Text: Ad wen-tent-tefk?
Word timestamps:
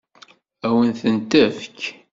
Ad 0.65 0.71
wen-tent-tefk? 0.75 1.79